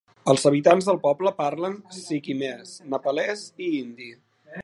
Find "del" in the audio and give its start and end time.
0.87-0.97